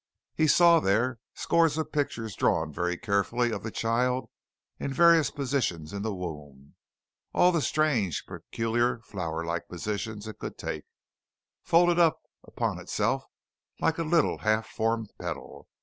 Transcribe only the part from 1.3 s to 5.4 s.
scores of pictures drawn very carefully of the child in various